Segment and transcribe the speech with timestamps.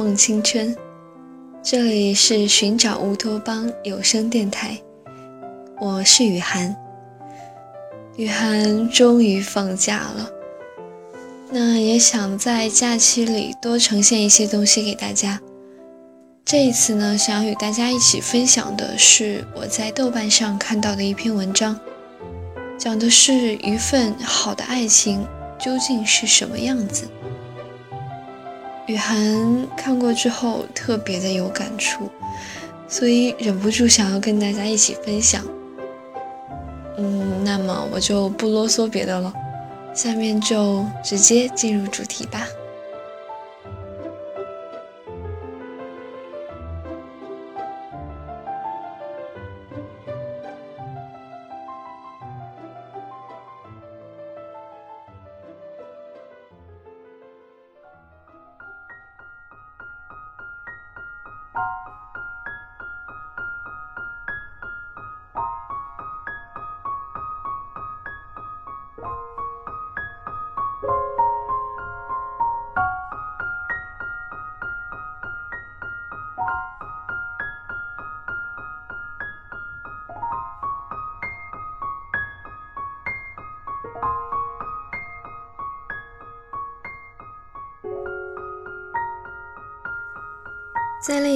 [0.00, 0.74] 梦青春，
[1.62, 4.80] 这里是寻找乌托邦有声电台，
[5.78, 6.74] 我是雨涵。
[8.16, 10.30] 雨涵终于放假了，
[11.50, 15.38] 那也想在假期里多呈现一些东西给大家。
[16.46, 21.78] 这一次呢，想要与大家一起分享的是我在豆瓣上看到的一篇文章，
[22.78, 25.26] 讲的是一份好的爱情
[25.58, 27.06] 究竟是什么样子。
[28.90, 32.10] 雨涵看过之后特别的有感触，
[32.88, 35.44] 所以忍不住想要跟大家一起分享。
[36.98, 39.32] 嗯，那么我就不啰嗦别的了，
[39.94, 42.44] 下面就直接进入主题吧。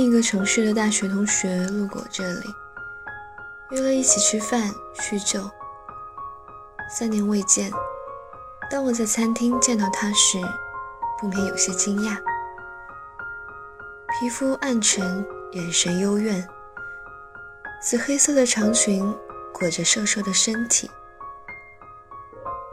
[0.04, 2.54] 另一个城市的大学同学路过这里，
[3.70, 5.50] 约了一起吃饭叙旧。
[6.90, 7.72] 三年未见，
[8.70, 10.38] 当我在餐厅见到他时，
[11.18, 12.18] 不免有些惊讶。
[14.10, 16.46] 皮肤暗沉，眼神幽怨，
[17.80, 19.10] 紫黑色的长裙
[19.54, 20.90] 裹着瘦瘦的身体。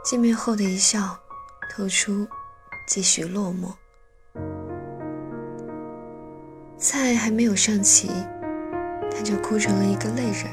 [0.04, 1.18] 见面后的一笑，
[1.70, 2.28] 透出
[2.86, 3.72] 几许落寞。
[6.82, 8.10] 菜还没有上齐，
[9.08, 10.50] 他就哭成了一个泪人。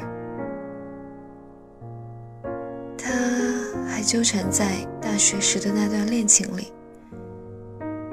[2.96, 3.10] 他
[3.88, 6.72] 还纠缠在大学时的那段恋情里，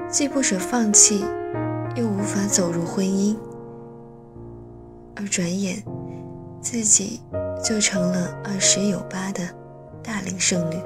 [0.09, 1.23] 既不舍放弃，
[1.95, 3.37] 又无法走入婚姻，
[5.15, 5.83] 而转眼
[6.59, 7.21] 自己
[7.63, 9.43] 就成了二十有八的
[10.03, 10.81] 大龄剩女。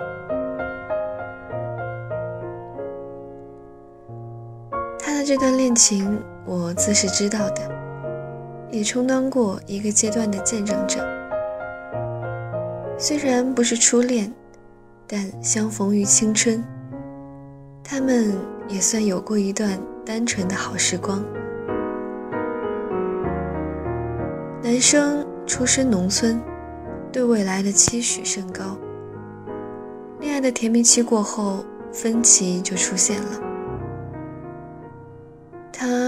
[5.23, 6.21] 这段恋情。
[6.43, 7.61] 我自是知道的，
[8.71, 11.07] 也充当过一个阶段的见证者。
[12.97, 14.33] 虽然不是初恋，
[15.07, 16.63] 但相逢于青春，
[17.83, 18.35] 他们
[18.67, 21.23] 也算有过一段单纯的好时光。
[24.63, 26.41] 男生出身农村，
[27.11, 28.77] 对未来的期许甚高。
[30.19, 33.50] 恋爱的甜蜜期过后，分歧就出现了。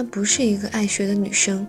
[0.07, 1.67] 不是一个爱学的女生，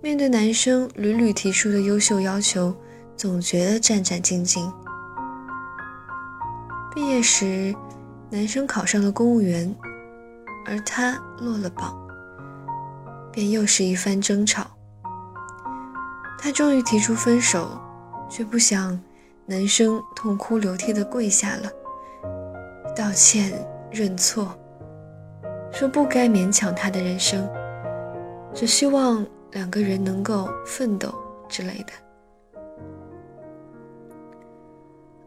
[0.00, 2.74] 面对男生屡屡提出的优秀要求，
[3.16, 4.72] 总觉得战战兢兢。
[6.94, 7.74] 毕业时，
[8.30, 9.74] 男生考上了公务员，
[10.66, 11.96] 而她落了榜，
[13.32, 14.66] 便又是一番争吵。
[16.38, 17.80] 她终于提出分手，
[18.28, 19.00] 却不想
[19.46, 21.72] 男生痛哭流涕地跪下了，
[22.94, 23.52] 道歉
[23.90, 24.56] 认错。
[25.74, 27.50] 说不该勉强他的人生，
[28.54, 31.12] 只希望两个人能够奋斗
[31.48, 31.92] 之类的。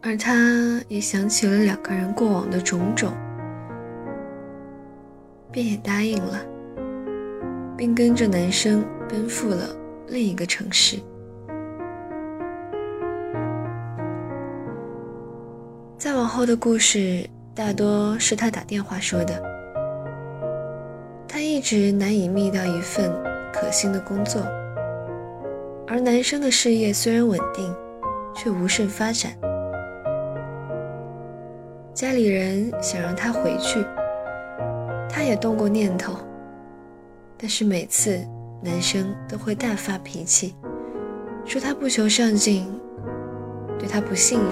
[0.02, 3.12] 而他也想起了两个人过往的种种，
[5.52, 6.40] 便也答应了，
[7.76, 9.76] 并跟着男生奔赴了
[10.08, 10.98] 另一个城市。
[15.98, 19.57] 再往后的故事，大多是他打电话说的。
[21.58, 23.12] 一直难以觅到一份
[23.52, 24.44] 可信的工作，
[25.88, 27.74] 而男生的事业虽然稳定，
[28.36, 29.32] 却无甚发展。
[31.96, 33.84] 家里人想让他回去，
[35.10, 36.14] 他也动过念头，
[37.40, 38.20] 但是每次
[38.62, 40.56] 男生都会大发脾气，
[41.44, 42.68] 说他不求上进，
[43.80, 44.52] 对他不信任，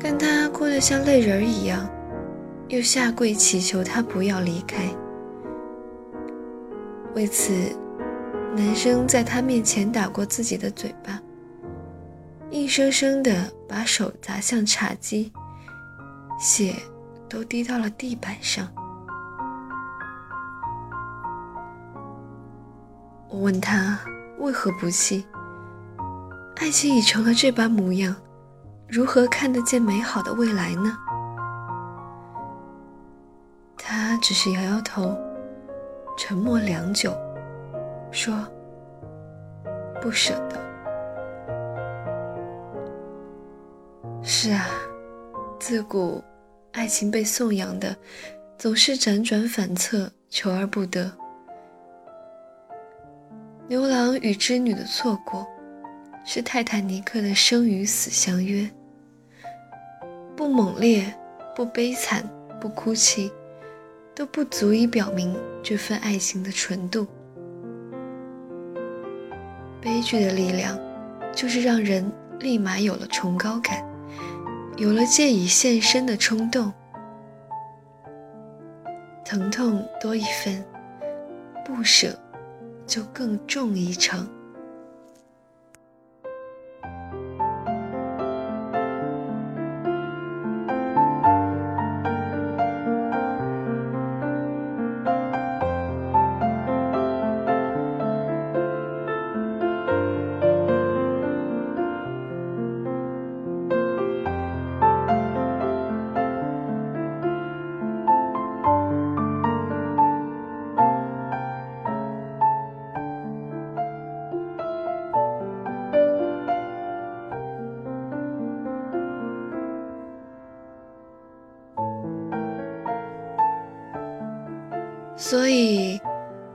[0.00, 1.86] 看他哭得像泪人一样。
[2.68, 4.84] 又下跪祈求他不要离开。
[7.14, 7.52] 为此，
[8.56, 11.20] 男生在他面前打过自己的嘴巴，
[12.50, 15.32] 硬生生的把手砸向茶几，
[16.40, 16.74] 血
[17.28, 18.68] 都滴到了地板上。
[23.28, 23.98] 我问他
[24.38, 25.24] 为何不弃？
[26.56, 28.14] 爱情已成了这般模样，
[28.88, 30.96] 如何看得见美好的未来呢？
[34.18, 35.16] 只是摇摇头，
[36.16, 37.16] 沉默良久，
[38.10, 38.34] 说
[40.00, 40.56] ：“不舍得。”
[44.22, 44.66] 是啊，
[45.58, 46.22] 自古
[46.72, 47.94] 爱情被颂扬的，
[48.58, 51.12] 总是辗转反侧，求而不得。
[53.68, 55.46] 牛郎与织女的错过，
[56.24, 58.68] 是泰坦尼克的生与死相约。
[60.36, 61.12] 不猛烈，
[61.54, 62.28] 不悲惨，
[62.60, 63.32] 不哭泣，
[64.16, 67.06] 都不足以表明这份爱情的纯度。
[69.78, 70.78] 悲剧的力量，
[71.34, 72.10] 就是让人
[72.40, 73.84] 立马有了崇高感。
[74.78, 76.72] 有了借以献身的冲动，
[79.22, 80.64] 疼痛多一分，
[81.64, 82.08] 不舍
[82.86, 84.26] 就更重一程。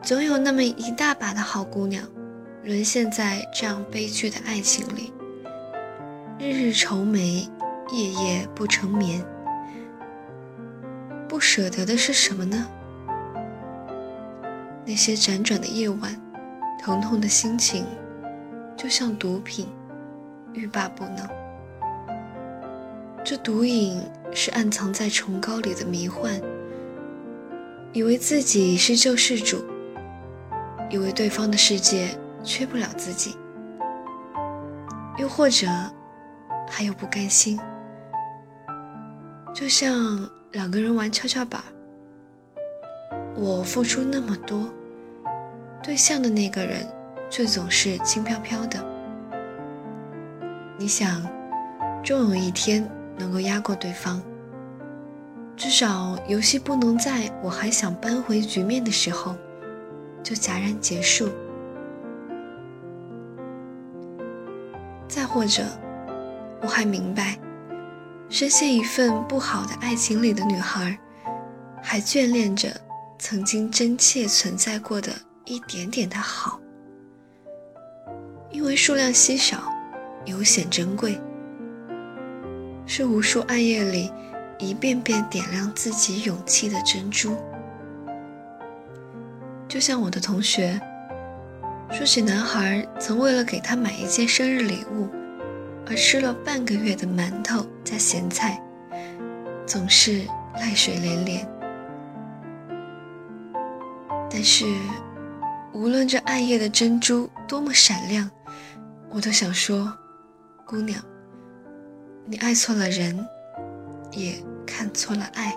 [0.04, 2.04] 总有那么一大把的好姑娘，
[2.64, 5.14] 沦陷在这样悲剧的爱情里，
[6.40, 7.48] 日日愁眉，
[7.94, 9.24] 夜夜不成眠。
[11.30, 12.68] 不舍得的是什么呢？
[14.86, 16.20] 那些辗转的夜晚，
[16.82, 17.86] 疼痛的心情，
[18.76, 19.68] 就像毒品，
[20.52, 21.30] 欲罢不能。
[23.24, 24.02] 这毒瘾
[24.34, 26.42] 是暗藏在崇高里的迷幻。
[27.94, 29.64] 以为自己是救世主，
[30.92, 32.10] 以为对方的世界
[32.44, 33.38] 缺不了自己，
[35.18, 35.66] 又或者
[36.70, 37.58] 还有不甘心，
[39.54, 41.62] 就像两个人玩跷跷板，
[43.36, 44.70] 我付出那么多，
[45.82, 46.86] 对象的那个人
[47.30, 48.84] 却总是轻飘飘的。
[50.78, 51.22] 你想，
[52.04, 52.86] 终有一天
[53.18, 54.22] 能够压过对方。
[55.56, 59.36] 至少游戏不能在我还想扳回局面的时候
[60.24, 61.30] 就戛然结束。
[65.08, 65.64] 再或者，
[66.62, 67.38] 我还明白，
[68.30, 70.98] 深陷一份不好的爱情里的女孩，
[71.82, 72.70] 还眷恋着
[73.20, 75.12] 曾经真切存在过的
[75.46, 76.60] 一点点的好，
[78.50, 79.64] 因为数量稀少，
[80.26, 81.20] 尤显珍贵，
[82.86, 84.12] 是无数暗夜里。
[84.64, 87.36] 一遍遍点亮自己勇气的珍珠，
[89.72, 90.78] 就像我的同学
[91.94, 95.08] 说起男孩曾为了给他买一件生日礼物，
[95.88, 98.62] 而吃了半个月的馒头加咸菜，
[99.66, 100.28] 总是
[100.60, 101.48] 泪水连连。
[104.30, 104.66] 但是，
[105.72, 108.30] 无论这暗夜的珍珠多么闪亮，
[109.10, 109.98] 我都想说，
[110.66, 111.02] 姑娘，
[112.26, 113.26] 你爱错了人，
[114.12, 114.36] 也。
[114.74, 115.54] 看错了爱，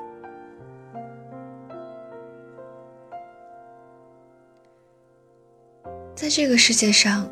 [6.25, 7.31] 在这个世界上，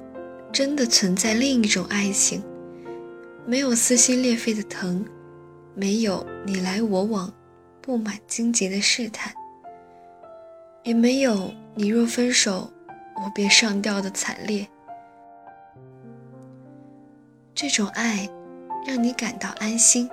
[0.52, 2.44] 真的存在另一种爱情，
[3.46, 5.02] 没有撕心裂肺的疼，
[5.74, 7.32] 没有你来我往、
[7.80, 9.32] 布满荆棘的试探，
[10.82, 12.70] 也没有你若分手，
[13.24, 14.68] 我便上吊的惨烈。
[17.54, 18.28] 这种爱，
[18.86, 20.06] 让你感到安心、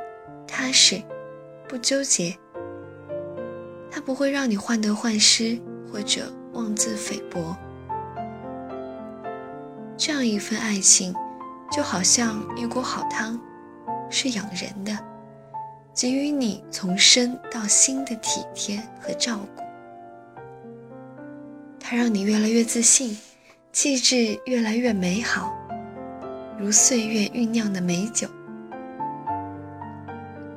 [0.48, 1.04] 踏实。
[1.68, 2.34] 不纠结，
[3.92, 5.60] 它不会让你患得患失
[5.92, 7.58] 或者妄自菲薄。
[10.02, 11.14] 这样一份爱情，
[11.70, 13.38] 就好像一锅好汤，
[14.10, 14.98] 是养人的，
[15.94, 19.62] 给予你从身到心的体贴和照顾。
[21.82, 23.18] 它让你越来越自信，
[23.74, 25.54] 气质越来越美好，
[26.58, 28.26] 如岁月酝酿的美酒。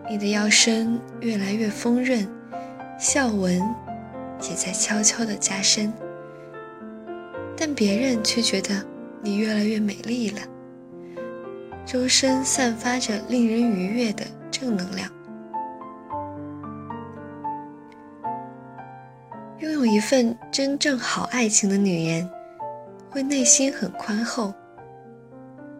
[0.09, 2.25] 你的腰身越来越丰润，
[2.97, 3.61] 笑纹
[4.49, 5.93] 也在悄悄地加深，
[7.57, 8.87] 但别人却觉得
[9.23, 10.41] 你越来越美丽了。
[11.87, 15.11] 周身散发着令人愉悦的正能量。
[19.59, 22.29] 拥有一份真正好爱情的女人，
[23.11, 24.53] 会内心很宽厚，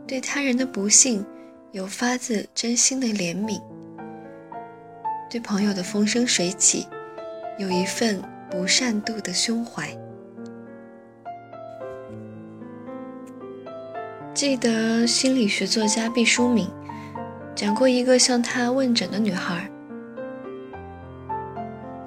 [0.07, 1.25] 对他人的不幸
[1.73, 3.61] 有发自真心的怜悯。
[5.29, 6.87] 对朋友的风生水起，
[7.59, 9.89] 有一份不善妒的胸怀。
[14.35, 16.67] 记得心理学作家毕淑敏
[17.55, 19.71] 讲过一个向他问诊的女孩，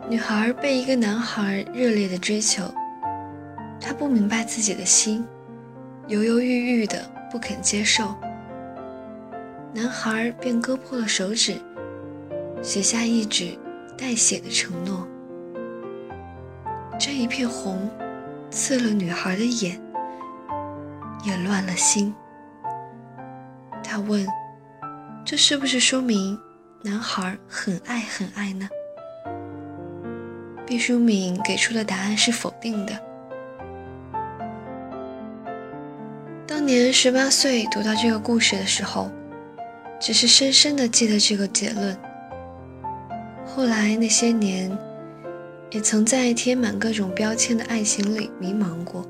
[0.09, 2.63] 女孩被一个男孩热烈的追求，
[3.79, 5.23] 她不明白自己的心，
[6.07, 8.15] 犹犹豫豫的不肯接受，
[9.71, 11.53] 男孩便割破了手指，
[12.63, 13.55] 写下一纸
[13.95, 15.07] 带血的承诺。
[16.99, 17.87] 这一片红，
[18.49, 19.79] 刺了女孩的眼，
[21.23, 22.13] 也乱了心。
[23.83, 24.25] 他问
[25.23, 26.37] ：“这是不是说明
[26.83, 28.67] 男孩很爱很爱呢？”
[30.65, 32.99] 毕淑敏给出的答案是否定的。
[36.47, 39.11] 当年十八岁读到这个故事的时候，
[39.99, 41.95] 只是深深的记得这个结论。
[43.45, 44.75] 后来那些年，
[45.69, 49.05] 也曾在贴满各种标签的爱情里迷茫过，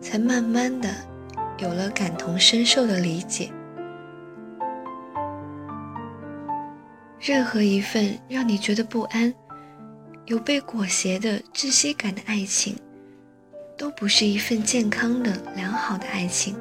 [0.00, 0.88] 才慢慢的
[1.58, 3.50] 有了感同身受的理解。
[7.20, 9.34] 任何一份让你觉得不安、
[10.26, 12.76] 有被裹挟的窒息感的爱情，
[13.76, 16.56] 都不是一份健康的、良好的爱情。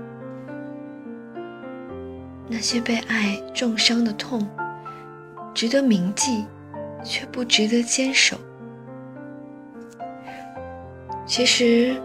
[2.49, 4.47] 那些被爱重伤的痛，
[5.53, 6.45] 值得铭记，
[7.03, 8.37] 却不值得坚守。
[11.25, 12.01] 其实，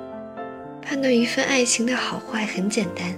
[0.83, 3.17] 判断一份爱情的好坏很简单，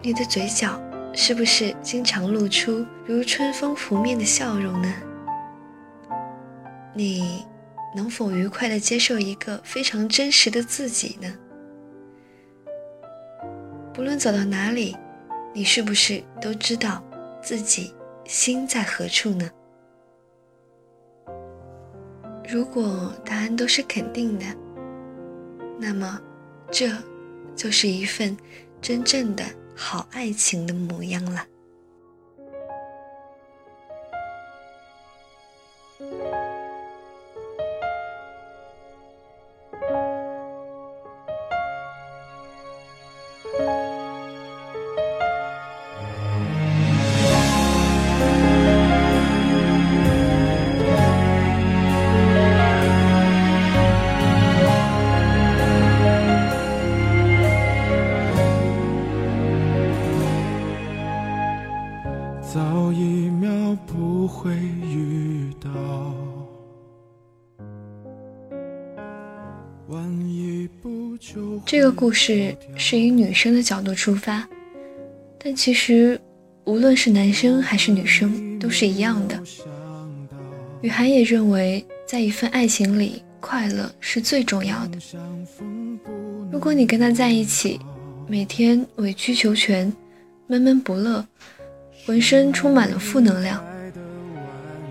[0.00, 0.80] 你的嘴角。
[1.18, 4.92] 是不是经常露出如春风拂面的笑容呢？
[6.92, 7.46] 你
[7.94, 11.34] 能否愉快地接受一个非常真实的自己呢？
[13.94, 14.94] 不论走到哪里，
[15.54, 17.02] 你是不是都知道
[17.42, 17.94] 自己
[18.26, 19.50] 心在何处呢？
[22.48, 24.44] 如果答案都是肯定的，
[25.78, 26.20] 那么
[26.70, 26.90] 这
[27.54, 28.36] 就是一份
[28.80, 29.44] 真正的。
[29.78, 31.46] 好爱情的模样了。
[71.66, 74.48] 这个故事是以女生的角度出发，
[75.36, 76.18] 但其实
[76.62, 79.36] 无论是男生还是女生都是一样的。
[80.80, 84.98] 雨涵也认为，在一份爱情里，快乐是最重要的。
[86.52, 87.80] 如果你跟他在一起，
[88.28, 89.92] 每天委曲求全、
[90.46, 91.26] 闷闷不乐，
[92.06, 93.60] 浑身充满了负能量，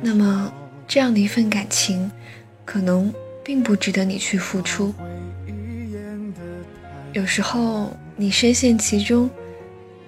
[0.01, 0.53] 那么
[0.85, 2.11] 这样的一份感情，
[2.65, 3.13] 可能
[3.45, 4.93] 并不值得你去付出。
[7.15, 9.29] 有时候你深陷其中，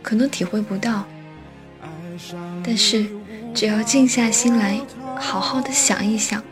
[0.04, 1.06] 可能体会不到，
[2.62, 3.06] 但是
[3.54, 4.78] 只要静下心来，
[5.16, 6.44] 好好的想一想，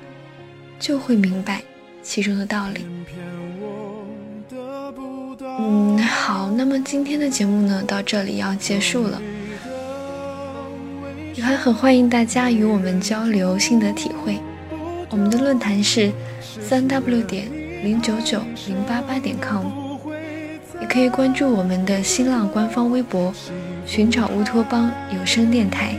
[0.79, 1.61] 就会明白
[2.01, 2.85] 其中的道理。
[5.59, 9.21] 嗯，好，那么今天的节目呢，到这里要结束了。
[11.33, 14.39] 也还很欢迎大家与我们交流心得体会，
[15.09, 16.13] 我们的论坛是
[16.61, 17.51] 三 w 点
[17.83, 19.84] 零九九零八八点 com。
[20.95, 23.33] 可以关注我们的新浪官方微博，
[23.85, 25.93] 寻找乌托邦有声电台。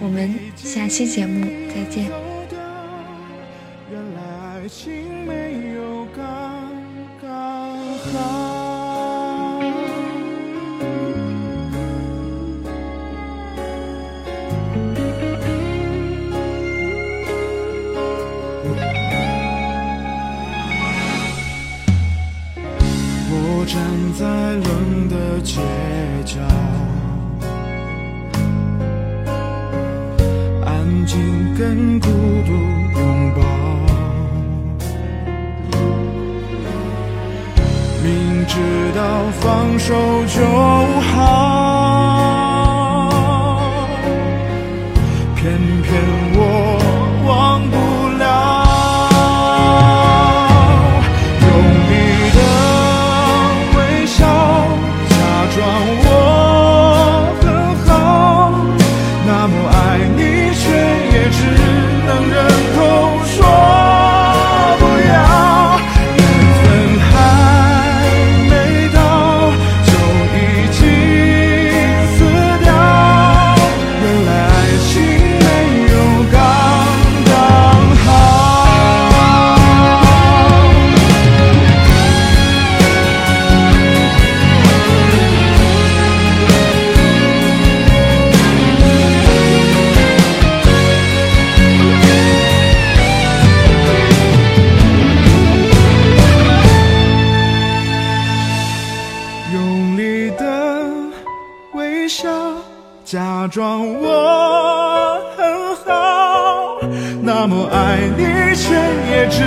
[0.00, 2.06] 我们下期节目再见。
[3.90, 6.72] 原来情没有刚
[7.20, 7.76] 刚
[8.14, 8.51] 好
[38.04, 38.58] 明知
[38.94, 39.02] 道
[39.40, 39.94] 放手
[40.26, 40.44] 就
[41.14, 41.62] 好。
[45.36, 46.31] 偏偏
[103.12, 106.80] 假装我很好
[107.20, 108.24] 那么爱你
[108.56, 108.72] 却
[109.10, 109.42] 也只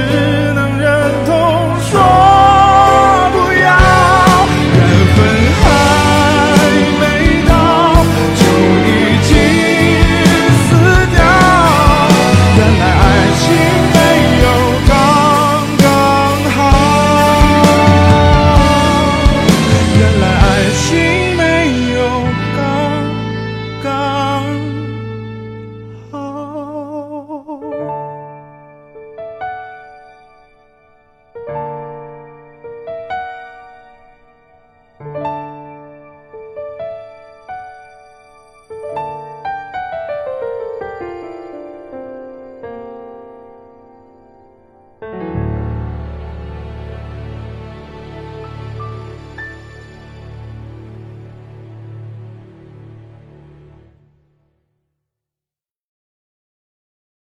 [0.53, 2.64] 能忍痛说。